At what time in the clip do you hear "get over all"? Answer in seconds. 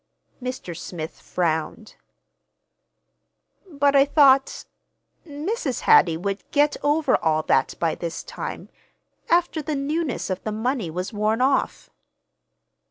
6.49-7.43